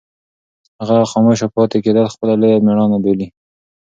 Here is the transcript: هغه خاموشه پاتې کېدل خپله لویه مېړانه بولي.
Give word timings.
هغه 0.81 0.97
خاموشه 1.11 1.47
پاتې 1.55 1.77
کېدل 1.85 2.05
خپله 2.13 2.33
لویه 2.41 2.63
مېړانه 2.65 2.97
بولي. 3.03 3.27